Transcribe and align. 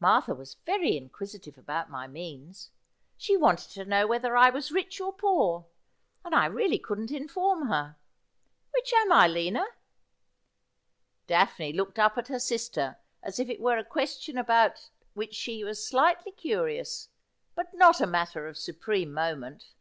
IMartha 0.00 0.36
was 0.36 0.54
very 0.64 0.96
inquisitive 0.96 1.58
about 1.58 1.90
my 1.90 2.06
means. 2.06 2.70
She 3.16 3.36
wanted 3.36 3.70
to 3.70 3.84
know 3.84 4.06
whether 4.06 4.36
I 4.36 4.48
was 4.48 4.70
rich 4.70 5.00
or 5.00 5.12
poor, 5.12 5.66
and 6.24 6.32
I 6.32 6.46
really 6.46 6.78
couldn't 6.78 7.10
inform 7.10 7.66
her. 7.66 7.96
Which 8.72 8.92
am 8.92 9.10
I, 9.10 9.26
Lina?' 9.26 9.64
Daphne 11.26 11.72
looked 11.72 11.98
up 11.98 12.16
at 12.16 12.28
her 12.28 12.38
sister 12.38 12.98
as 13.20 13.40
if 13.40 13.48
it 13.50 13.58
were 13.60 13.78
a 13.78 13.84
question 13.84 14.38
about' 14.38 14.90
Curteis 15.16 15.32
She 15.34 15.64
loas, 15.64 15.64
Discrete, 15.64 15.64
and 15.64 15.64
Debonaire.' 15.64 15.64
47 15.64 15.64
which 15.64 15.64
she 15.64 15.64
was 15.64 15.88
slightly 15.88 16.30
curious, 16.60 17.08
but 17.56 17.74
not 17.74 18.00
a 18.00 18.06
matter 18.06 18.46
of 18.46 18.56
supreme 18.56 19.12
mo 19.12 19.34
ment. 19.34 19.74